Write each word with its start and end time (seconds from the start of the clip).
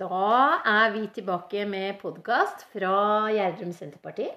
Da 0.00 0.62
er 0.64 0.94
vi 0.94 1.02
tilbake 1.12 1.66
med 1.68 1.98
podkast 2.00 2.62
fra 2.72 3.28
Gjerdrum 3.34 3.74
Senterparti. 3.76 4.30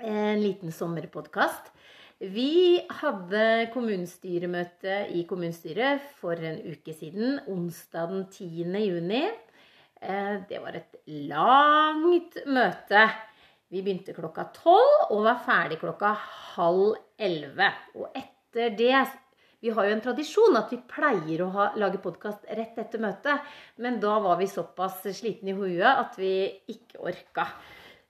En 0.00 0.40
liten 0.40 0.72
sommerpodkast. 0.72 1.68
Vi 2.32 2.80
hadde 3.02 3.42
kommunestyremøte 3.74 5.02
i 5.12 5.26
kommunestyret 5.28 6.06
for 6.16 6.40
en 6.40 6.62
uke 6.64 6.94
siden, 6.96 7.42
onsdag 7.44 8.08
den 8.14 8.24
10. 8.30 8.64
juni. 8.86 9.20
Eh, 10.00 10.40
det 10.48 10.62
var 10.64 10.80
et 10.80 10.96
langt 11.28 12.40
møte. 12.48 13.04
Vi 13.68 13.84
begynte 13.84 14.16
klokka 14.16 14.46
tolv 14.62 15.10
og 15.10 15.26
var 15.28 15.44
ferdig 15.44 15.82
klokka 15.84 16.14
halv 16.54 16.96
elleve. 17.20 17.68
Og 18.00 18.08
etter 18.16 18.72
det 18.80 18.94
vi 19.64 19.72
har 19.72 19.86
jo 19.88 19.94
en 19.94 20.02
tradisjon 20.04 20.58
at 20.60 20.72
vi 20.74 20.76
pleier 20.90 21.40
å 21.40 21.46
ha, 21.54 21.70
lage 21.80 21.96
podkast 22.04 22.42
rett 22.52 22.76
etter 22.82 23.00
møtet. 23.00 23.46
Men 23.80 23.96
da 24.02 24.18
var 24.20 24.36
vi 24.36 24.48
såpass 24.50 24.98
slitne 25.16 25.54
i 25.54 25.56
huet 25.56 25.88
at 25.88 26.18
vi 26.20 26.34
ikke 26.68 27.00
orka. 27.00 27.46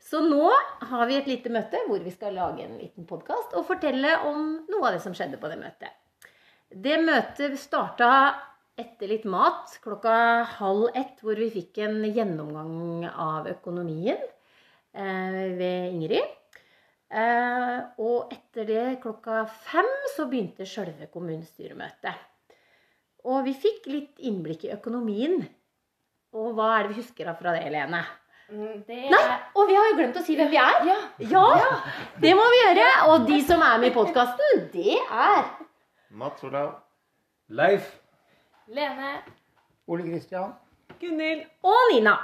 Så 0.03 0.19
nå 0.25 0.49
har 0.91 1.07
vi 1.07 1.21
et 1.21 1.29
lite 1.31 1.53
møte 1.55 1.79
hvor 1.87 2.03
vi 2.03 2.11
skal 2.11 2.35
lage 2.35 2.67
en 2.67 2.75
liten 2.81 3.07
podkast 3.07 3.55
og 3.55 3.69
fortelle 3.69 4.17
om 4.27 4.43
noe 4.67 4.89
av 4.89 4.97
det 4.97 5.05
som 5.05 5.15
skjedde 5.15 5.39
på 5.39 5.53
det 5.53 5.61
møtet. 5.63 5.95
Det 6.75 6.99
møtet 7.07 7.55
starta 7.63 8.11
etter 8.75 9.13
litt 9.15 9.25
mat 9.31 9.77
klokka 9.85 10.17
halv 10.59 10.89
ett, 10.91 11.21
hvor 11.23 11.39
vi 11.39 11.53
fikk 11.55 11.79
en 11.87 12.03
gjennomgang 12.03 13.07
av 13.07 13.47
økonomien 13.53 14.19
eh, 14.19 15.43
ved 15.55 15.95
Ingrid. 15.95 16.35
Eh, 17.15 17.81
og 18.03 18.33
etter 18.35 18.67
det, 18.67 18.85
klokka 19.03 19.45
fem, 19.69 19.91
så 20.17 20.27
begynte 20.31 20.67
sjølve 20.67 21.07
kommunestyremøtet. 21.13 22.17
Og 23.31 23.45
vi 23.47 23.55
fikk 23.57 23.87
litt 23.89 24.25
innblikk 24.27 24.67
i 24.67 24.73
økonomien. 24.75 25.39
Og 26.35 26.57
hva 26.57 26.73
er 26.75 26.85
det 26.85 26.95
vi 26.95 27.03
husker 27.05 27.31
fra 27.39 27.55
det, 27.55 27.69
Lene? 27.71 28.03
Mm, 28.51 28.83
det 28.85 28.99
Nei, 29.09 29.23
og 29.57 29.71
vi 29.71 29.77
har 29.79 29.87
jo 29.89 29.95
glemt 29.97 30.19
å 30.21 30.25
si 30.27 30.35
hvem 30.37 30.51
vi 30.53 30.59
er. 30.61 30.81
Ja. 30.91 30.97
Ja, 31.31 31.45
det 32.21 32.35
må 32.37 32.45
vi 32.53 32.61
gjøre. 32.61 32.89
Og 33.13 33.29
de 33.31 33.39
som 33.47 33.63
er 33.65 33.79
med 33.81 33.93
i 33.93 33.95
podkasten, 33.95 34.67
det 34.75 34.99
er 34.99 35.47
Mats 36.15 36.45
Olav. 36.45 36.75
Leif. 37.49 37.89
Lene. 38.75 39.17
Ole 39.87 40.05
Kristian. 40.05 40.53
Gunhild. 41.01 41.47
Og 41.65 41.81
Nina. 41.93 42.19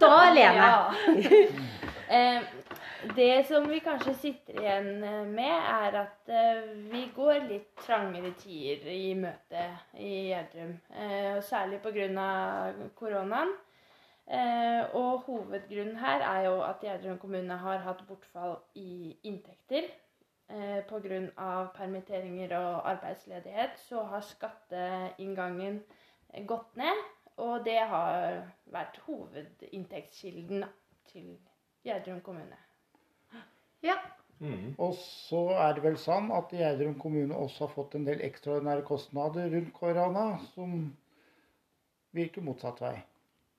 Da 0.00 0.14
Lene. 0.36 0.70
Ja. 0.70 2.40
Det 3.00 3.46
som 3.48 3.64
vi 3.68 3.78
kanskje 3.80 4.12
sitter 4.14 4.58
igjen 4.60 5.04
eh, 5.04 5.22
med, 5.24 5.54
er 5.56 5.94
at 6.02 6.28
eh, 6.28 6.66
vi 6.92 7.06
går 7.16 7.46
litt 7.48 7.70
trangere 7.80 8.34
tider 8.36 8.90
i 8.92 9.14
møtet 9.16 9.96
i 9.96 10.10
Gjerdrum. 10.28 10.74
Eh, 10.92 11.38
Særlig 11.46 11.80
pga. 11.80 12.28
koronaen. 12.98 13.54
Og 14.94 15.24
hovedgrunnen 15.26 15.96
her 15.98 16.22
er 16.22 16.44
jo 16.44 16.60
at 16.62 16.84
Gjerdrum 16.84 17.16
kommune 17.18 17.56
har 17.64 17.80
hatt 17.82 18.04
bortfall 18.06 18.58
i 18.78 19.16
inntekter. 19.24 19.88
Pga. 20.86 21.66
permitteringer 21.74 22.54
og 22.58 22.88
arbeidsledighet 22.92 23.78
så 23.88 24.04
har 24.12 24.20
skatteinngangen 24.20 25.82
gått 26.46 26.76
ned. 26.76 27.04
Og 27.42 27.64
det 27.64 27.80
har 27.80 28.44
vært 28.70 29.02
hovedinntektskilden 29.08 30.68
til 31.10 31.38
Gjerdrum 31.82 32.20
kommune. 32.20 32.69
Ja. 33.86 33.96
Mm. 34.40 34.74
Og 34.80 34.94
så 34.96 35.42
er 35.60 35.74
det 35.76 35.84
vel 35.84 35.98
sånn 36.00 36.30
at 36.32 36.52
Gjerdrum 36.56 36.94
kommune 37.00 37.36
også 37.36 37.66
har 37.66 37.74
fått 37.74 37.96
en 37.98 38.06
del 38.06 38.22
ekstraordinære 38.24 38.86
kostnader 38.88 39.50
rundt 39.52 39.74
korona, 39.76 40.26
som 40.54 40.86
virker 42.16 42.44
motsatt 42.44 42.80
vei. 42.82 42.96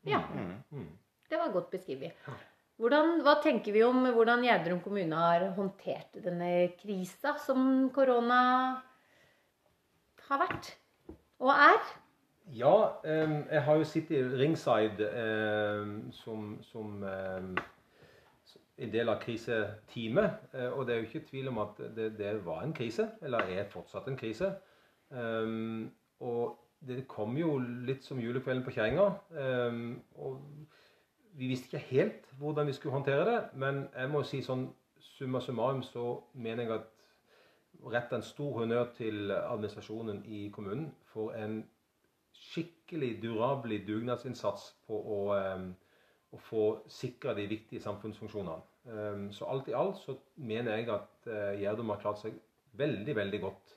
ja. 0.09 0.23
Mm. 0.71 0.89
Det 1.31 1.39
var 1.39 1.53
godt 1.53 1.69
beskrevet. 1.71 2.17
Hvordan, 2.81 3.21
hva 3.23 3.37
tenker 3.39 3.71
vi 3.71 3.83
om 3.85 4.01
hvordan 4.03 4.41
Gjerdrum 4.43 4.81
kommune 4.83 5.15
har 5.15 5.45
håndtert 5.55 6.17
denne 6.25 6.73
krisa 6.79 7.37
som 7.39 7.87
korona 7.95 8.39
har 10.27 10.41
vært 10.41 10.73
og 11.39 11.53
er? 11.53 11.77
Ja, 12.57 12.73
jeg 13.05 13.61
har 13.63 13.77
jo 13.79 13.87
sittet 13.87 14.17
i 14.17 14.41
ringside 14.41 15.07
som, 16.17 16.57
som 16.67 17.05
en 18.77 18.91
del 18.93 19.09
av 19.09 19.19
kriseteamet. 19.21 20.31
eh, 20.53 20.69
Og 20.71 20.87
det 20.87 20.95
er 20.95 20.99
jo 20.99 21.07
ikke 21.09 21.27
tvil 21.29 21.47
om 21.47 21.57
at 21.57 21.81
det, 21.95 22.17
det 22.17 22.45
var 22.45 22.63
en 22.63 22.73
krise, 22.73 23.09
eller 23.21 23.39
er 23.39 23.69
fortsatt 23.69 24.07
en 24.07 24.17
krise. 24.17 24.53
Um, 25.09 25.91
og 26.19 26.57
det 26.87 27.07
kom 27.07 27.37
jo 27.37 27.57
litt 27.59 28.05
som 28.05 28.19
julekvelden 28.19 28.63
på 28.63 28.71
kjerringa. 28.71 29.09
Um, 29.31 30.01
og 30.15 30.39
vi 31.33 31.47
visste 31.47 31.67
ikke 31.67 31.87
helt 31.89 32.31
hvordan 32.39 32.67
vi 32.67 32.73
skulle 32.73 32.93
håndtere 32.93 33.25
det, 33.25 33.39
men 33.53 33.87
jeg 33.95 34.09
må 34.09 34.23
si 34.23 34.41
sånn 34.43 34.69
summa 35.01 35.41
summarum 35.41 35.81
så 35.83 36.05
mener 36.33 36.63
jeg 36.63 36.73
at 36.79 36.89
rette 37.91 38.15
en 38.15 38.25
stor 38.25 38.59
honnør 38.59 38.91
til 38.97 39.31
administrasjonen 39.31 40.23
i 40.25 40.49
kommunen 40.53 40.91
for 41.13 41.33
en 41.37 41.61
skikkelig 42.35 43.15
durabelig 43.23 43.81
dugnadsinnsats 43.87 44.71
på 44.87 44.97
å, 45.15 45.19
em, 45.37 45.71
å 46.31 46.39
få 46.39 46.65
sikra 46.91 47.35
de 47.37 47.47
viktige 47.49 47.83
samfunnsfunksjonene. 47.83 49.29
Så 49.35 49.45
alt 49.45 49.67
i 49.69 49.75
alt 49.77 49.99
så 50.01 50.15
mener 50.41 50.79
jeg 50.79 50.87
at 50.89 51.27
Gjerdum 51.27 51.59
Gjerdrum 51.61 51.91
har 51.93 51.99
klart 52.01 52.21
seg 52.23 52.37
veldig, 52.79 53.13
veldig 53.15 53.41
godt 53.43 53.75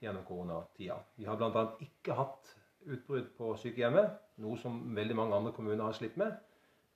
gjennom 0.00 0.24
koronatida. 0.24 0.96
Vi 1.18 1.26
har 1.28 1.36
bl.a. 1.36 1.64
ikke 1.84 2.16
hatt 2.16 2.54
utbrudd 2.88 3.28
på 3.36 3.50
sykehjemmet, 3.60 4.14
noe 4.40 4.56
som 4.62 4.78
veldig 4.96 5.18
mange 5.18 5.36
andre 5.36 5.52
kommuner 5.56 5.84
har 5.84 5.98
slitt 5.98 6.16
med. 6.20 6.38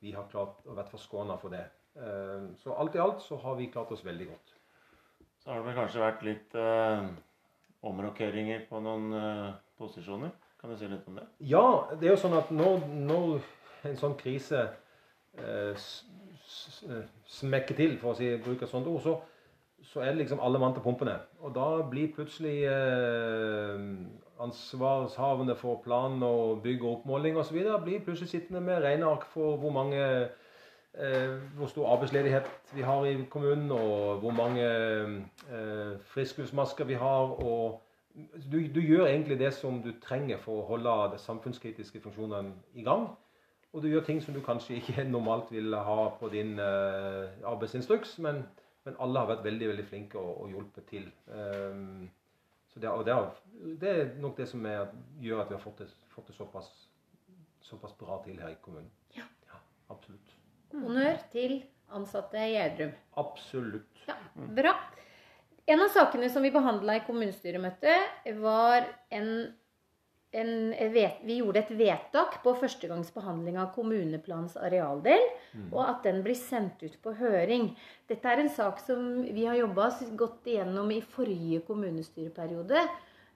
Vi 0.00 0.14
har 0.16 0.30
klart 0.32 0.64
å 0.64 0.78
vært 0.78 0.94
forskåna 0.94 1.36
for 1.42 1.52
det. 1.52 1.66
Så 2.62 2.72
alt 2.72 2.96
i 2.96 3.02
alt 3.02 3.20
så 3.22 3.36
har 3.42 3.58
vi 3.58 3.68
klart 3.74 3.92
oss 3.92 4.04
veldig 4.06 4.30
godt. 4.30 4.54
Så 5.42 5.50
har 5.50 5.58
det 5.58 5.66
vel 5.66 5.76
kanskje 5.76 6.02
vært 6.02 6.22
litt 6.22 6.54
eh, 6.54 7.08
omrokeringer 7.90 8.62
på 8.68 8.80
noen 8.84 9.16
eh, 9.18 9.48
posisjoner. 9.78 10.30
Kan 10.60 10.70
du 10.70 10.78
si 10.78 10.86
litt 10.86 11.08
om 11.10 11.18
det? 11.18 11.26
Ja, 11.50 11.64
det 11.98 12.06
er 12.06 12.14
jo 12.14 12.20
sånn 12.22 12.36
at 12.38 12.52
når, 12.54 12.86
når 12.86 13.42
en 13.90 13.98
sånn 13.98 14.14
krise 14.20 14.60
eh, 14.60 14.70
eh, 14.70 14.78
smekker 17.32 17.76
til, 17.78 17.98
for 18.00 18.12
å 18.12 18.18
si, 18.18 18.28
bruke 18.42 18.66
et 18.66 18.72
sånt 18.72 18.88
ord, 18.90 19.00
så, 19.04 19.14
så 19.92 20.02
er 20.02 20.12
det 20.12 20.22
liksom 20.22 20.42
alle 20.44 20.60
mann 20.62 20.74
til 20.76 20.84
pumpene. 20.84 21.16
Og 21.40 21.54
da 21.56 21.68
blir 21.88 22.12
plutselig 22.14 22.64
eh, 22.68 23.80
ansvarshavende 24.42 25.56
for 25.56 25.80
plan 25.84 26.22
og 26.26 26.62
bygg 26.62 26.84
og 26.84 26.98
oppmåling 26.98 27.38
osv. 27.40 27.58
blir 27.84 28.04
plutselig 28.04 28.30
sittende 28.30 28.60
med 28.60 28.82
regneark 28.84 29.26
for 29.32 29.56
hvor 29.62 29.72
mange 29.74 30.02
eh, 30.02 31.38
hvor 31.56 31.66
stor 31.72 31.94
arbeidsledighet 31.94 32.50
vi 32.74 32.82
har 32.82 33.06
i 33.06 33.16
kommunen, 33.30 33.70
og 33.70 34.18
hvor 34.20 34.30
mange 34.36 34.66
eh, 34.66 35.96
friskluftsmasker 36.12 36.84
vi 36.84 36.94
har. 36.94 37.32
og 37.44 37.80
du, 38.52 38.58
du 38.74 38.80
gjør 38.80 39.06
egentlig 39.06 39.38
det 39.38 39.54
som 39.56 39.82
du 39.82 39.92
trenger 40.02 40.36
for 40.36 40.60
å 40.60 40.66
holde 40.74 40.96
de 41.14 41.18
samfunnskritiske 41.18 42.00
funksjonene 42.04 42.52
i 42.74 42.84
gang. 42.84 43.06
Og 43.72 43.82
du 43.82 43.88
gjør 43.88 44.04
ting 44.04 44.20
som 44.20 44.34
du 44.36 44.42
kanskje 44.44 44.78
ikke 44.80 45.04
normalt 45.16 45.52
vil 45.52 45.74
ha 45.74 46.08
på 46.18 46.28
din 46.32 46.58
eh, 46.60 47.38
arbeidsinstruks, 47.48 48.18
men, 48.24 48.42
men 48.84 48.98
alle 49.00 49.22
har 49.22 49.30
vært 49.30 49.46
veldig 49.46 49.70
veldig 49.72 49.86
flinke 49.88 50.20
og, 50.20 50.42
og 50.44 50.52
hjulpet 50.52 50.88
til. 50.90 51.08
Um, 51.32 52.10
så 52.72 52.80
det, 52.80 52.88
og 52.88 53.04
det, 53.04 53.14
har, 53.14 53.40
det 53.80 53.90
er 53.92 54.14
nok 54.20 54.36
det 54.38 54.48
som 54.48 54.64
er, 54.68 54.92
gjør 55.20 55.44
at 55.44 55.50
vi 55.50 55.56
har 55.58 55.64
fått 55.64 55.82
det, 55.84 55.88
fått 56.12 56.30
det 56.30 56.36
såpass, 56.36 56.70
såpass 57.64 57.92
bra 58.00 58.16
til 58.24 58.40
her 58.40 58.54
i 58.54 58.60
kommunen. 58.64 58.88
Ja. 59.16 59.28
absolutt. 59.92 60.36
Honnør 60.72 61.18
til 61.32 61.58
ansatte 61.92 62.40
i 62.40 62.54
Gjerdrum. 62.54 62.94
Absolutt. 63.20 64.04
Ja, 64.08 64.16
bra. 64.56 64.72
En 65.68 65.82
av 65.84 65.92
sakene 65.94 66.30
som 66.32 66.42
vi 66.42 66.50
behandla 66.54 66.96
i 66.96 67.02
kommunestyremøtet, 67.06 68.32
var 68.40 68.88
en, 69.14 69.28
en 70.32 70.72
vet, 70.94 71.18
Vi 71.24 71.36
gjorde 71.40 71.60
et 71.60 71.70
vedtak 71.76 72.38
på 72.42 72.54
førstegangsbehandling 72.56 73.58
av 73.60 73.74
kommuneplans 73.74 74.56
arealdel, 74.56 75.20
og 75.70 75.82
at 75.84 76.02
den 76.08 76.22
blir 76.24 76.38
sendt 76.38 76.82
ut 76.82 76.96
på 77.04 77.12
høring. 77.18 77.76
Dette 78.08 78.28
er 78.28 78.40
en 78.40 78.48
sak 78.48 78.80
som 78.80 79.22
vi 79.22 79.44
har 79.44 79.56
jobba 79.60 79.90
godt 80.16 80.46
igjennom 80.48 80.90
i 80.90 81.02
forrige 81.02 81.60
kommunestyreperiode. 81.68 82.88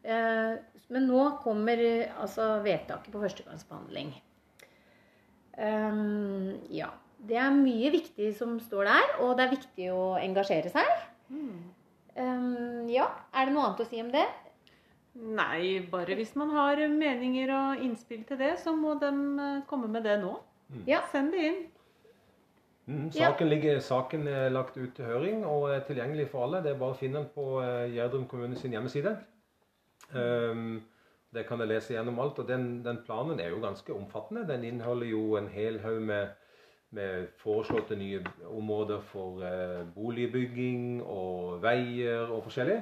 Eh, 0.05 0.57
Men 0.89 1.09
nå 1.09 1.39
kommer 1.43 1.81
altså 2.21 2.63
vedtaket 2.63 3.11
på 3.11 3.21
førstegangsbehandling. 3.21 4.15
Um, 5.59 6.55
ja. 6.71 6.93
Det 7.27 7.35
er 7.41 7.51
mye 7.51 7.91
viktig 7.91 8.29
som 8.37 8.61
står 8.61 8.85
der, 8.87 9.13
og 9.25 9.37
det 9.37 9.47
er 9.47 9.55
viktig 9.57 9.87
å 9.91 10.03
engasjere 10.21 10.71
seg. 10.71 10.91
Um, 12.15 12.87
ja, 12.93 13.09
Er 13.35 13.49
det 13.49 13.55
noe 13.55 13.65
annet 13.65 13.81
å 13.83 13.89
si 13.89 14.01
om 14.03 14.13
det? 14.13 14.27
Nei, 15.17 15.81
bare 15.91 16.15
hvis 16.19 16.35
man 16.37 16.51
har 16.53 16.81
meninger 16.93 17.53
og 17.57 17.85
innspill 17.85 18.25
til 18.29 18.39
det, 18.39 18.59
så 18.61 18.75
må 18.77 18.99
de 19.01 19.09
eh, 19.41 19.63
komme 19.69 19.89
med 19.89 20.05
det 20.05 20.19
nå. 20.21 20.35
Ja. 20.87 21.01
Send 21.13 21.33
det 21.33 21.45
inn. 21.51 21.63
Mm, 22.87 23.07
Ja. 23.15 23.31
saken, 23.31 23.49
ligger, 23.49 23.81
saken 23.81 24.29
er 24.29 24.49
lagt 24.51 24.77
ut 24.77 24.93
til 24.95 25.05
høring 25.05 25.47
og 25.47 25.71
er 25.75 25.81
tilgjengelig 25.81 26.29
for 26.31 26.45
alle. 26.45 26.61
Det 26.63 26.75
er 26.75 26.79
bare 26.79 26.95
å 26.95 26.99
finne 26.99 27.19
den 27.23 27.31
på 27.35 27.63
eh, 27.63 27.89
Gjerdrum 27.97 28.27
kommune 28.31 28.57
sin 28.57 28.73
hjemmeside. 28.77 29.17
Um, 30.15 30.83
Det 31.35 31.43
kan 31.47 31.59
jeg 31.61 31.69
lese 31.69 31.93
gjennom 31.93 32.21
alt. 32.23 32.39
Og 32.39 32.49
den, 32.49 32.85
den 32.85 32.99
planen 33.05 33.41
er 33.41 33.51
jo 33.51 33.59
ganske 33.61 33.93
omfattende. 33.93 34.47
Den 34.49 34.65
inneholder 34.65 35.07
jo 35.07 35.37
en 35.37 35.49
hel 35.49 35.81
haug 35.83 36.01
med, 36.01 36.29
med 36.91 37.27
foreslåtte 37.43 37.97
nye 37.97 38.23
områder 38.47 39.01
for 39.01 39.43
uh, 39.43 39.83
boligbygging 39.95 41.03
og 41.03 41.63
veier 41.63 42.31
og 42.31 42.45
forskjellig. 42.47 42.79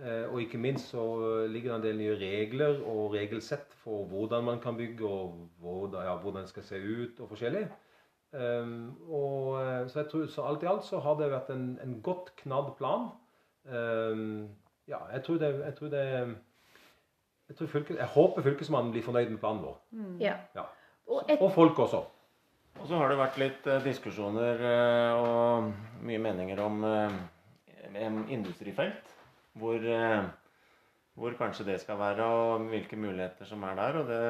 Eh, 0.00 0.32
og 0.32 0.40
ikke 0.40 0.58
minst 0.58 0.94
så 0.94 1.02
ligger 1.50 1.74
det 1.74 1.76
en 1.76 1.84
del 1.84 1.98
nye 2.00 2.16
regler 2.16 2.78
og 2.88 3.12
regelsett 3.12 3.74
for 3.82 4.06
hvordan 4.08 4.44
man 4.44 4.60
kan 4.60 4.76
bygge, 4.76 5.04
og 5.04 5.48
hvordan, 5.60 6.06
ja, 6.06 6.14
hvordan 6.16 6.46
det 6.46 6.52
skal 6.52 6.64
se 6.64 6.80
ut 6.80 7.20
og 7.20 7.28
forskjellig. 7.28 7.66
Um, 8.32 8.96
og, 9.10 9.58
eh, 9.58 9.88
så 9.90 9.98
jeg 10.00 10.08
tror 10.08 10.26
så 10.26 10.42
alt 10.46 10.62
i 10.62 10.68
alt 10.70 10.84
så 10.86 11.00
har 11.02 11.16
det 11.18 11.32
vært 11.32 11.50
en, 11.50 11.78
en 11.82 11.96
godt 12.02 12.30
knadd 12.38 12.70
plan. 12.78 13.08
Um, 13.66 14.48
ja, 14.88 15.02
jeg 15.12 15.24
tror 15.26 15.40
det, 15.42 15.50
jeg 15.64 15.74
tror 15.74 15.88
det 15.92 16.04
jeg, 17.48 17.56
tror 17.58 17.66
fylke, 17.66 17.96
jeg 17.98 18.06
håper 18.06 18.42
Fylkesmannen 18.42 18.92
blir 18.94 19.02
fornøyd 19.02 19.34
med 19.34 19.38
planen 19.42 19.64
vår. 19.66 19.76
Ja. 20.22 20.36
Ja. 20.54 20.68
Og 21.10 21.24
et, 21.28 21.40
Og 21.40 21.52
folk 21.52 21.78
også. 21.78 22.04
Og 22.80 22.86
så 22.86 22.96
har 22.96 23.10
det 23.10 23.18
vært 23.18 23.38
litt 23.42 23.66
uh, 23.66 23.82
diskusjoner 23.84 24.62
uh, 24.62 25.20
og 25.20 26.06
mye 26.06 26.22
meninger 26.22 26.62
om 26.62 26.84
uh, 26.86 28.30
industrifelt. 28.30 29.19
Hvor, 29.58 29.82
eh, 29.82 30.28
hvor 31.18 31.36
kanskje 31.38 31.66
det 31.66 31.80
skal 31.82 31.98
være, 31.98 32.26
og 32.26 32.68
hvilke 32.70 32.98
muligheter 33.00 33.48
som 33.48 33.64
er 33.66 33.74
der. 33.78 33.98
Og 34.00 34.06
det, 34.10 34.20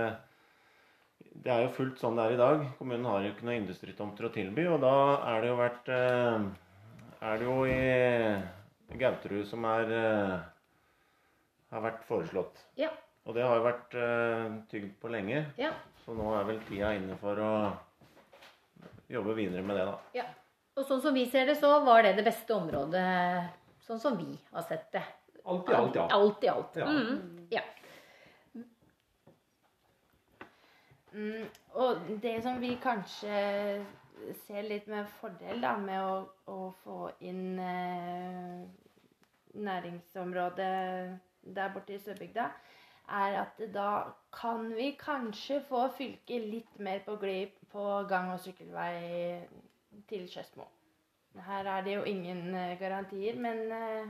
det 1.44 1.52
er 1.52 1.66
jo 1.66 1.74
fullt 1.76 2.00
sånn 2.00 2.16
det 2.16 2.24
er 2.24 2.36
i 2.36 2.40
dag. 2.40 2.64
Kommunen 2.78 3.10
har 3.10 3.24
jo 3.24 3.34
ikke 3.34 3.48
noen 3.48 3.62
industritomter 3.64 4.30
å 4.30 4.32
tilby. 4.34 4.64
Og 4.70 4.80
da 4.84 4.94
er 5.34 5.42
det 5.42 5.52
jo 5.52 5.60
vært 5.60 5.92
eh, 5.96 6.48
Er 7.20 7.36
det 7.36 7.50
jo 7.50 7.58
i 7.68 8.96
Gauterud 9.00 9.44
som 9.46 9.66
er 9.68 9.92
eh, 9.92 10.34
har 11.70 11.84
vært 11.84 12.02
foreslått. 12.08 12.64
Ja. 12.80 12.88
Og 13.28 13.36
det 13.36 13.44
har 13.44 13.60
jo 13.60 13.66
vært 13.68 13.94
tygd 14.72 14.96
på 14.98 15.12
lenge. 15.12 15.44
ja. 15.60 15.74
Så 16.00 16.14
nå 16.16 16.30
er 16.34 16.46
vel 16.48 16.56
tida 16.66 16.94
inne 16.96 17.14
for 17.20 17.38
å 17.38 17.50
jobbe 19.12 19.34
videre 19.36 19.62
med 19.62 19.76
det, 19.78 19.84
da. 19.86 19.96
Ja. 20.16 20.24
Og 20.78 20.86
sånn 20.88 21.02
som 21.04 21.14
vi 21.14 21.26
ser 21.28 21.48
det, 21.50 21.56
så 21.60 21.72
var 21.84 22.04
det 22.06 22.14
det 22.16 22.24
beste 22.24 22.54
området, 22.54 23.02
sånn 23.90 24.02
som 24.02 24.16
vi 24.18 24.38
har 24.52 24.66
sett 24.68 24.90
det. 24.94 25.02
Alt 25.44 25.70
i 25.70 25.74
alt, 25.74 25.96
ja. 25.96 26.06
Alt 26.14 26.44
i 26.44 26.48
alt. 26.48 26.76
Ja. 26.78 26.88
Mm. 26.88 27.46
ja. 27.50 27.62
Mm, 31.12 31.46
og 31.74 32.10
det 32.22 32.36
som 32.44 32.60
vi 32.62 32.76
kanskje 32.82 33.38
ser 34.44 34.66
litt 34.68 34.86
med 34.90 35.08
fordel 35.18 35.62
da, 35.64 35.72
med 35.80 36.04
å, 36.04 36.20
å 36.52 36.58
få 36.84 36.98
inn 37.26 37.58
eh, 37.58 38.60
næringsområdet 39.58 40.74
der 41.56 41.72
borte 41.74 41.96
i 41.96 42.02
Sørbygda, 42.04 42.50
er 43.10 43.40
at 43.40 43.62
da 43.74 43.90
kan 44.36 44.68
vi 44.76 44.92
kanskje 45.00 45.64
få 45.66 45.88
fylket 45.96 46.46
litt 46.46 46.78
mer 46.78 47.02
på 47.06 47.16
glid 47.18 47.56
på 47.72 47.86
gang- 48.10 48.30
og 48.36 48.38
sykkelvei 48.44 49.40
til 50.06 50.28
Skedsmo. 50.30 50.68
Her 51.38 51.68
er 51.76 51.84
det 51.86 51.94
jo 51.94 52.02
ingen 52.10 52.54
eh, 52.54 52.76
garantier, 52.80 53.36
men 53.38 53.60
eh, 53.72 54.06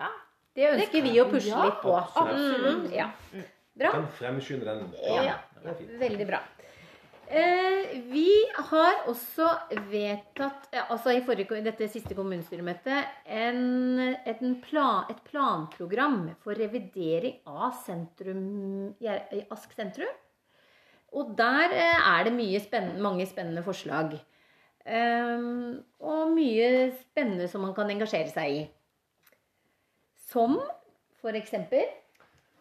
ja. 0.00 0.10
Det 0.56 0.70
ønsker 0.74 1.04
vi 1.06 1.12
å 1.22 1.28
pushe 1.30 1.52
Ja, 1.52 1.64
litt 1.68 1.82
på. 1.82 1.94
absolutt. 1.94 2.88
Mm, 2.88 2.94
ja. 2.96 3.10
Bra. 3.78 3.92
Kan 3.94 4.08
fremskynde 4.18 4.66
den. 4.66 4.88
Ja, 5.06 5.36
det 5.62 5.76
veldig 6.00 6.26
bra. 6.26 6.40
Eh, 7.30 7.92
vi 8.10 8.32
har 8.56 9.04
også 9.06 9.46
vedtatt, 9.92 10.66
altså 10.90 11.12
i 11.14 11.20
forrige, 11.22 11.60
dette 11.62 11.86
siste 11.88 12.16
kommunestyremøtet, 12.18 13.12
en, 13.30 14.00
en 14.26 14.56
plan, 14.64 15.06
et 15.12 15.20
planprogram 15.30 16.24
for 16.42 16.58
revidering 16.58 17.38
av 17.46 17.78
sentrum, 17.86 18.90
Ask 19.54 19.78
sentrum. 19.78 20.10
Og 21.14 21.30
der 21.38 21.70
er 21.78 22.26
det 22.26 22.34
mye 22.34 22.58
spennende, 22.62 23.02
mange 23.02 23.28
spennende 23.30 23.62
forslag. 23.66 24.18
Eh, 24.84 25.46
og 26.00 26.34
mye 26.34 26.68
spennende 27.00 27.48
som 27.50 27.66
man 27.66 27.74
kan 27.76 27.90
engasjere 27.92 28.32
seg 28.32 28.60
i. 28.60 28.62
Som 30.30 30.60
for 31.20 31.36
eksempel 31.36 31.84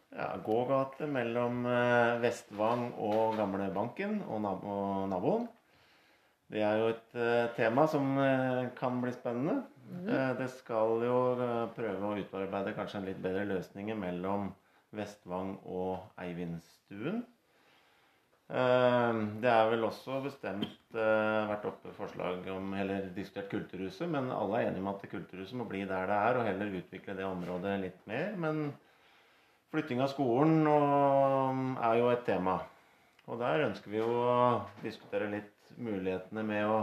Ja, 0.09 0.33
Gågate 0.41 1.05
mellom 1.05 1.63
eh, 1.69 2.17
Vestvang 2.23 2.89
og 2.97 3.37
Gamle 3.37 3.69
Banken 3.75 4.23
og, 4.25 4.41
nab 4.41 4.63
og 4.65 5.07
naboen. 5.11 5.47
Det 6.49 6.63
er 6.65 6.79
jo 6.81 6.87
et 6.89 7.17
eh, 7.21 7.51
tema 7.53 7.85
som 7.89 8.15
eh, 8.17 8.69
kan 8.77 8.97
bli 9.03 9.13
spennende. 9.13 9.59
Eh, 10.09 10.31
det 10.39 10.47
skal 10.55 11.03
jo 11.05 11.19
prøve 11.75 12.09
å 12.09 12.15
utarbeide 12.17 12.73
kanskje 12.77 13.03
en 13.03 13.09
litt 13.11 13.21
bedre 13.21 13.45
løsninger 13.51 13.97
mellom 13.97 14.49
Vestvang 14.97 15.59
og 15.69 16.07
Eivindstuen. 16.17 17.21
Eh, 18.49 19.17
det 19.43 19.49
er 19.51 19.67
vel 19.69 19.83
også 19.85 20.23
bestemt 20.25 20.95
eh, 20.97 21.49
vært 21.51 21.67
oppe 21.69 21.91
forslag 21.93 22.47
om 22.49 22.71
heller 22.73 23.11
diskutert 23.13 23.51
Kulturhuset, 23.51 24.07
men 24.09 24.31
alle 24.33 24.63
er 24.63 24.69
enige 24.71 24.81
om 24.81 24.89
at 24.89 25.05
Kulturhuset 25.11 25.59
må 25.59 25.67
bli 25.69 25.83
der 25.85 26.09
det 26.09 26.17
er, 26.17 26.39
og 26.39 26.47
heller 26.47 26.79
utvikle 26.79 27.17
det 27.19 27.27
området 27.27 27.75
litt 27.83 27.99
mer. 28.09 28.33
Men 28.41 28.63
flytting 29.69 30.01
av 30.01 30.09
skolen 30.15 30.65
er 30.65 31.99
jo 32.01 32.09
et 32.09 32.25
tema. 32.25 32.57
Og 33.29 33.37
der 33.37 33.67
ønsker 33.67 33.93
vi 33.93 34.01
jo 34.01 34.09
å 34.17 34.39
diskutere 34.81 35.29
litt 35.29 35.75
mulighetene 35.77 36.41
med 36.41 36.65
å 36.65 36.79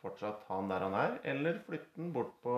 fortsatt 0.00 0.46
ha 0.48 0.62
han 0.62 0.70
der 0.72 0.86
han 0.86 0.96
er, 0.96 1.18
eller 1.28 1.60
flytte 1.66 1.92
den 2.00 2.14
bort 2.14 2.32
på 2.40 2.56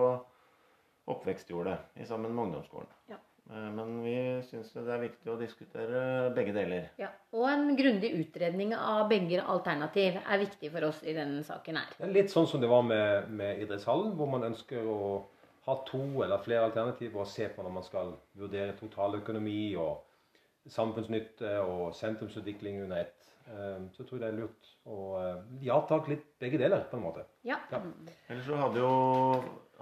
oppvekstjordet 1.11 2.07
sammen 2.07 2.31
med 2.31 2.45
ungdomsskolen. 2.45 2.87
Ja. 3.11 3.19
Eh, 3.49 3.69
Men 3.75 4.03
vi 4.03 4.15
syns 4.47 4.71
det 4.73 4.85
er 4.87 5.01
viktig 5.03 5.31
å 5.33 5.37
diskutere 5.39 6.03
begge 6.35 6.53
deler. 6.55 6.89
Ja, 7.01 7.09
og 7.35 7.49
en 7.51 7.75
grundig 7.79 8.13
utredning 8.19 8.73
av 8.77 9.09
begge 9.11 9.43
alternativ 9.43 10.19
er 10.23 10.43
viktig 10.45 10.71
for 10.71 10.89
oss 10.89 11.03
i 11.03 11.15
denne 11.17 11.43
saken 11.43 11.81
her. 11.81 11.91
Det 11.97 12.07
er 12.07 12.15
litt 12.21 12.31
sånn 12.33 12.47
som 12.47 12.63
det 12.63 12.71
var 12.71 12.85
med, 12.87 13.29
med 13.29 13.59
idrettshallen, 13.65 14.15
hvor 14.19 14.31
man 14.31 14.47
ønsker 14.51 14.87
å 14.87 15.01
ha 15.67 15.75
to 15.87 16.01
eller 16.23 16.41
flere 16.43 16.67
alternativer 16.67 17.23
å 17.23 17.27
se 17.27 17.47
på 17.51 17.63
når 17.63 17.71
man 17.77 17.85
skal 17.87 18.15
vurdere 18.35 18.75
totaløkonomi 18.79 19.75
og 19.79 20.01
samfunnsnytte 20.71 21.57
og 21.63 21.93
sentrumsutvikling 21.95 22.81
under 22.83 23.03
ett. 23.03 23.29
Så 23.43 24.03
Så 24.03 24.03
tror 24.07 24.19
jeg 24.19 24.23
det 24.23 24.27
er 24.31 24.37
lurt 24.39 24.67
å 24.87 24.97
eh, 25.19 25.39
ja 25.65 25.81
takk 25.87 26.07
litt 26.07 26.25
begge 26.39 26.57
deler, 26.57 26.85
på 26.89 26.95
en 26.95 27.03
måte. 27.03 27.25
Ja. 27.43 27.57
Ja. 27.71 27.81
Ellers 28.29 28.45
så 28.47 28.55
hadde 28.55 28.79
jo, 28.79 28.91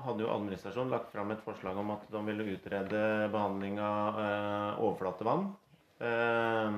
hadde 0.06 0.24
jo 0.26 0.32
administrasjonen 0.34 0.94
lagt 0.94 1.12
fram 1.14 1.32
et 1.34 1.44
forslag 1.46 1.78
om 1.78 1.92
at 1.96 2.04
de 2.12 2.22
ville 2.28 2.50
utrede 2.56 3.02
behandling 3.34 3.76
av 3.84 4.20
eh, 4.22 4.84
overflatevann 4.84 5.44
eh, 6.02 6.72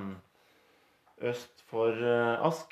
øst 1.31 1.55
for 1.69 1.91
eh, 1.93 2.45
Ask. 2.47 2.69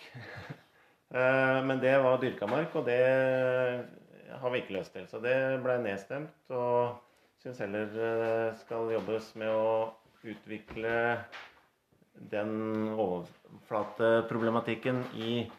eh, 1.15 1.59
men 1.65 1.79
det 1.83 2.03
var 2.03 2.21
dyrka 2.21 2.45
og 2.51 2.85
det 2.85 3.03
har 4.41 4.49
vi 4.51 4.57
ikke 4.61 4.77
løst 4.77 4.93
til. 4.95 5.05
Så 5.07 5.17
det 5.23 5.61
ble 5.63 5.77
nedstemt. 5.83 6.35
Og 6.49 6.95
syns 7.41 7.59
heller 7.63 7.85
det 7.95 8.57
skal 8.61 8.93
jobbes 8.93 9.35
med 9.39 9.49
å 9.49 9.93
utvikle 10.21 11.17
den 12.31 12.51
overflateproblematikken 13.01 15.03
i 15.17 15.51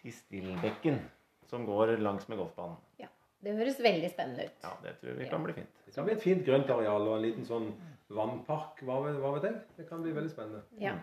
Tistilbekken, 0.00 0.98
som 1.50 1.66
går 1.68 1.86
langs 2.00 2.28
med 2.28 2.38
golfbanen. 2.40 2.76
Det 3.40 3.54
høres 3.56 3.78
veldig 3.80 4.10
spennende 4.12 4.48
ut. 4.50 4.58
Ja, 4.64 4.74
det 4.84 4.98
tror 5.00 5.16
vi 5.16 5.28
kan 5.30 5.44
bli 5.46 5.54
fint. 5.56 5.70
Det 5.86 5.94
kan 5.94 6.04
bli 6.04 6.16
et 6.16 6.24
fint 6.24 6.42
grønt 6.44 6.72
areal 6.74 7.06
og 7.08 7.14
en 7.16 7.24
liten 7.24 7.46
sånn 7.48 7.70
vannpark. 8.12 8.82
Hva 8.84 9.00
vet, 9.06 9.46
jeg? 9.46 9.56
Det 9.78 9.86
kan 9.88 10.02
bli 10.04 10.12
veldig 10.16 10.32
spennende. 10.32 10.60
Ja. 10.82 10.98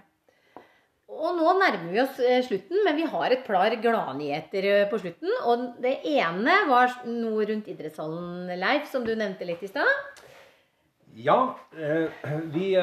Og 1.07 1.37
nå 1.37 1.53
nærmer 1.55 1.87
vi 1.87 2.01
oss 2.03 2.19
eh, 2.19 2.41
slutten, 2.43 2.81
men 2.83 2.97
vi 2.99 3.07
har 3.07 3.31
et 3.31 3.45
par 3.47 3.73
gladnyheter 3.81 4.65
eh, 4.69 4.85
på 4.91 4.99
slutten. 4.99 5.31
Og 5.47 5.63
det 5.81 5.95
ene 6.11 6.59
var 6.67 6.99
noe 7.07 7.47
rundt 7.47 7.69
idrettshallen, 7.71 8.51
Leif, 8.59 8.89
som 8.91 9.07
du 9.07 9.13
nevnte 9.15 9.47
litt 9.47 9.63
i 9.63 9.71
stad. 9.71 10.21
Ja, 11.17 11.39
eh, 11.79 12.11
vi 12.53 12.75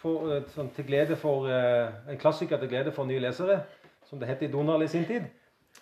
får 0.00 0.48
sånn, 0.56 0.72
til 0.74 0.88
glede 0.88 1.16
for 1.20 1.46
En 1.46 2.18
klassiker 2.18 2.58
til 2.58 2.72
glede 2.72 2.92
for 2.96 3.06
nye 3.06 3.22
lesere, 3.22 3.60
som 4.08 4.18
det 4.18 4.32
het 4.32 4.42
i 4.42 4.50
Donald 4.50 4.82
i 4.82 4.90
sin 4.90 5.06
tid. 5.06 5.28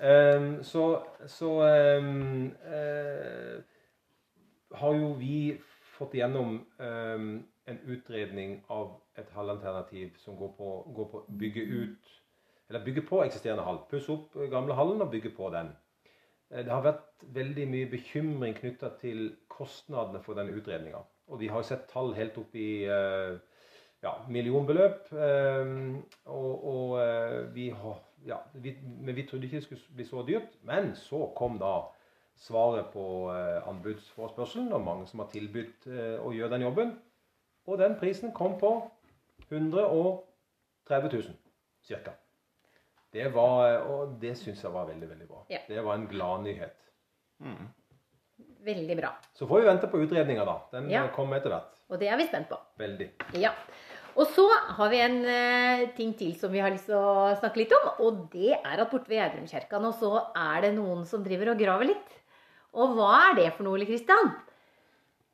Eh, 0.01 0.63
så 0.63 0.87
så 1.27 1.51
um, 1.99 2.53
uh, 2.67 3.63
har 4.73 4.95
jo 4.95 5.13
vi 5.13 5.61
fått 5.99 6.15
igjennom 6.15 6.55
um, 6.79 7.45
en 7.67 7.79
utredning 7.87 8.65
av 8.69 8.97
et 9.19 9.31
halvalternativ 9.37 10.17
som 10.19 10.37
går 10.37 10.53
på, 10.59 10.71
går 10.97 11.09
på 11.13 11.25
bygge 11.39 11.63
ut 11.63 12.19
Eller 12.69 12.85
bygge 12.85 13.03
på 13.05 13.19
eksisterende 13.25 13.65
hall. 13.67 13.83
Pusse 13.91 14.13
opp 14.15 14.37
gamle 14.51 14.75
hallen 14.75 15.03
og 15.05 15.11
bygge 15.13 15.31
på 15.37 15.51
den. 15.53 15.75
Eh, 16.51 16.65
Det 16.65 16.73
har 16.73 16.83
vært 16.83 17.25
veldig 17.35 17.67
mye 17.69 17.91
bekymring 17.91 18.55
knytta 18.57 18.95
til 19.01 19.37
kostnadene 19.49 20.23
for 20.25 20.39
denne 20.39 20.57
utredninga. 20.57 21.03
Og 21.29 21.41
vi 21.41 21.51
har 21.53 21.63
sett 21.63 21.89
tall 21.91 22.15
helt 22.15 22.39
opp 22.39 22.55
i 22.57 22.85
eh, 22.89 23.37
ja, 24.03 24.15
millionbeløp. 24.29 25.13
eh, 25.13 25.73
Og, 26.27 26.65
og 26.75 26.97
eh, 27.03 27.55
vi 27.55 27.71
har 27.71 28.01
ja, 28.27 28.37
vi, 28.55 28.77
Men 28.83 29.15
vi 29.17 29.25
trodde 29.27 29.45
ikke 29.49 29.57
det 29.59 29.65
skulle 29.65 29.97
bli 29.97 30.05
så 30.07 30.23
dyrt. 30.27 30.55
Men 30.63 30.93
så 30.95 31.25
kom 31.37 31.59
da 31.59 31.73
svaret 32.39 32.87
på 32.93 33.05
eh, 33.35 33.69
anbudsforespørselen, 33.69 34.73
og 34.73 34.81
mange 34.85 35.07
som 35.11 35.21
har 35.21 35.29
tilbudt 35.33 35.87
eh, 35.91 36.19
å 36.23 36.33
gjøre 36.35 36.51
den 36.55 36.63
jobben. 36.69 36.93
Og 37.67 37.79
den 37.79 37.95
prisen 38.01 38.33
kom 38.35 38.59
på 38.59 38.71
130 39.51 41.13
000 41.13 41.23
ca. 41.89 42.13
Det 43.13 43.27
var, 43.35 43.83
og 43.93 44.15
det 44.23 44.33
syns 44.41 44.63
jeg 44.65 44.73
var 44.73 44.87
veldig, 44.89 45.09
veldig 45.11 45.27
bra. 45.29 45.43
Ja. 45.53 45.59
Det 45.69 45.83
var 45.85 45.99
en 45.99 46.07
gladnyhet. 46.09 46.79
Mm. 47.45 47.67
Veldig 48.65 48.97
bra. 49.03 49.11
Så 49.37 49.47
får 49.51 49.61
vi 49.61 49.67
vente 49.69 49.89
på 49.91 50.01
utredninga, 50.01 50.45
da. 50.49 50.55
Den 50.73 50.89
Ja. 50.91 51.03
kommer 51.15 51.37
etter 51.37 51.51
hvert. 51.53 51.75
Og 51.91 51.99
det 52.01 52.09
er 52.09 52.17
vi 52.17 52.27
spent 52.27 52.49
på. 52.49 52.57
Veldig. 52.79 53.11
Ja. 53.35 53.51
Og 54.13 54.29
så 54.35 54.45
har 54.77 54.91
vi 54.93 55.01
en 55.01 55.19
eh, 55.25 55.85
ting 55.97 56.13
til 56.19 56.35
som 56.39 56.53
vi 56.53 56.61
har 56.61 56.73
lyst 56.73 56.91
til 56.91 56.99
å 56.99 57.33
snakke 57.39 57.63
litt 57.63 57.73
om. 57.77 57.89
Og 58.05 58.25
det 58.33 58.53
er 58.59 58.83
at 58.83 58.91
borte 58.91 59.09
ved 59.09 59.21
Gjerdrumkirka 59.21 59.81
nå 59.81 59.93
så 59.97 60.13
er 60.37 60.67
det 60.67 60.75
noen 60.77 61.07
som 61.09 61.25
driver 61.25 61.55
og 61.55 61.63
graver 61.63 61.89
litt. 61.93 62.19
Og 62.77 62.97
hva 62.97 63.13
er 63.31 63.39
det 63.41 63.49
for 63.57 63.67
noe, 63.67 63.79
Ole 63.79 63.89
Kristian? 63.89 64.33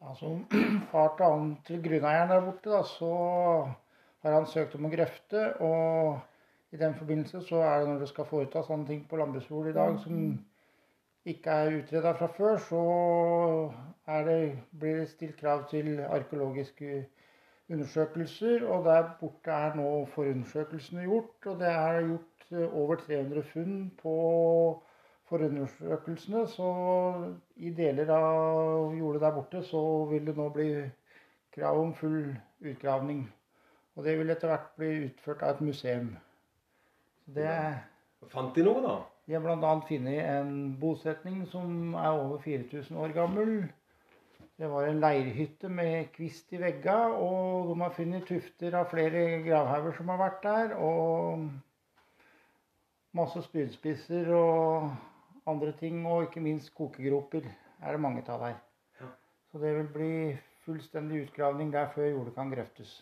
Altså, 0.06 0.30
far 0.92 1.14
til 1.18 1.26
han 1.26 1.52
til 1.66 1.82
grunneieren 1.82 2.30
der 2.30 2.46
borte, 2.46 2.70
da, 2.70 2.82
så 2.86 3.12
har 4.22 4.38
han 4.38 4.46
søkt 4.50 4.78
om 4.78 4.86
å 4.86 4.92
grøfte. 4.92 5.44
Og 5.64 6.74
i 6.74 6.78
den 6.78 6.94
forbindelse 6.98 7.42
så 7.48 7.64
er 7.64 7.82
det 7.82 7.90
når 7.90 8.04
det 8.04 8.12
skal 8.12 8.30
foretas 8.30 8.70
sånne 8.70 8.86
ting 8.90 9.02
på 9.10 9.18
landbruksjord 9.18 9.70
i 9.70 9.76
dag 9.76 9.98
som 10.04 10.22
ikke 11.28 11.54
er 11.60 11.76
utreda 11.80 12.14
fra 12.16 12.28
før, 12.32 12.58
så 12.62 12.82
det, 14.24 14.36
blir 14.80 15.00
det 15.02 15.08
stilt 15.10 15.36
krav 15.40 15.66
til 15.68 15.98
arkeologiske 16.00 17.02
undersøkelser. 17.70 18.66
Og 18.68 18.84
der 18.84 19.10
borte 19.20 19.54
er 19.54 19.74
nå 19.78 19.88
forundersøkelsene 20.14 21.06
gjort. 21.06 21.46
Og 21.46 21.58
det 21.60 21.72
er 21.72 22.06
gjort 22.06 22.52
eh, 22.52 22.76
over 22.82 23.00
300 23.04 23.42
funn 23.52 23.80
på 24.02 24.14
forundersøkelsene. 25.28 26.46
Så 26.48 26.68
i 27.56 27.72
deler 27.74 28.14
av 28.14 28.94
jordet 28.98 29.24
der 29.24 29.36
borte 29.36 29.62
så 29.66 29.82
vil 30.10 30.26
det 30.30 30.36
nå 30.38 30.48
bli 30.54 30.70
krav 31.54 31.80
om 31.82 31.94
full 31.94 32.22
utgravning. 32.60 33.26
Og 33.96 34.04
det 34.06 34.18
vil 34.18 34.30
etter 34.30 34.52
hvert 34.52 34.74
bli 34.78 34.90
utført 35.08 35.42
av 35.42 35.56
et 35.56 35.68
museum. 35.72 36.10
Så 37.24 37.34
det, 37.34 37.54
Fant 38.30 38.54
de 38.54 38.64
noe, 38.64 38.82
da? 38.82 38.98
de 39.28 39.34
har 39.36 39.42
bl.a. 39.44 39.72
funnet 39.88 40.20
en 40.24 40.52
bosetning 40.80 41.42
som 41.50 41.94
er 41.94 42.14
over 42.14 42.38
4000 42.40 42.96
år 42.96 43.12
gammel. 43.16 43.50
Det 44.58 44.66
var 44.66 44.88
en 44.88 44.98
leirhytte 44.98 45.68
med 45.70 46.08
kvist 46.16 46.52
i 46.52 46.58
veggene, 46.58 47.14
og 47.22 47.68
de 47.70 47.76
har 47.80 47.92
funnet 47.94 48.24
tufter 48.26 48.74
av 48.74 48.88
flere 48.90 49.42
gravhauger 49.44 49.94
som 49.94 50.08
har 50.10 50.18
vært 50.18 50.40
der. 50.42 50.72
Og 50.82 51.44
masse 53.14 53.42
spydspisser 53.44 54.32
og 54.34 54.88
andre 55.46 55.70
ting, 55.78 56.00
og 56.06 56.26
ikke 56.26 56.42
minst 56.42 56.72
kokegroper 56.74 57.46
er 57.46 57.94
det 57.94 58.02
mange 58.02 58.24
av 58.26 58.42
der. 58.42 58.56
Så 59.52 59.60
det 59.62 59.76
vil 59.76 59.92
bli 59.94 60.14
fullstendig 60.66 61.28
utgravning 61.28 61.70
der 61.72 61.86
før 61.94 62.10
jordet 62.10 62.34
kan 62.34 62.50
grøftes. 62.50 62.96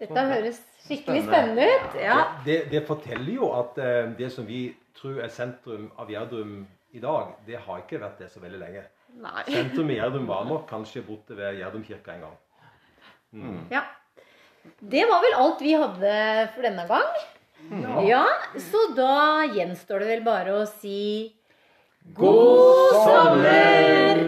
Dette 0.00 0.22
høres 0.30 0.62
skikkelig 0.80 1.26
Spennende. 1.26 1.66
spennende 1.66 1.90
ut. 1.92 2.00
Ja. 2.00 2.16
Det, 2.46 2.56
det 2.72 2.86
forteller 2.88 3.34
jo 3.34 3.50
at 3.52 3.76
eh, 3.78 4.08
det 4.18 4.30
som 4.32 4.48
vi 4.48 4.62
tror 4.96 5.20
er 5.20 5.28
sentrum 5.28 5.90
av 6.00 6.08
Gjerdrum 6.10 6.64
i 6.96 7.04
dag, 7.04 7.36
det 7.46 7.60
har 7.66 7.84
ikke 7.84 8.00
vært 8.00 8.24
det 8.24 8.30
så 8.32 8.40
veldig 8.40 8.62
lenge. 8.64 8.86
Nei. 9.20 9.44
Sentrum 9.48 9.90
i 9.90 9.98
Gjerdum 9.98 10.28
var 10.28 10.46
nok 10.48 10.68
kanskje 10.70 11.02
borte 11.06 11.36
ved 11.38 11.58
Gjerdum 11.58 11.82
kirke 11.84 12.14
en 12.14 12.24
gang. 12.26 12.38
Mm. 13.32 13.58
Ja. 13.72 13.84
Det 14.80 15.04
var 15.08 15.22
vel 15.24 15.36
alt 15.40 15.60
vi 15.64 15.74
hadde 15.76 16.14
for 16.54 16.66
denne 16.66 16.86
gang. 16.88 17.12
Ja, 18.08 18.24
så 18.56 18.86
da 18.96 19.44
gjenstår 19.52 20.02
det 20.02 20.08
vel 20.14 20.22
bare 20.24 20.54
å 20.62 20.64
si 20.68 21.32
God 22.16 22.96
sommer! 23.04 24.22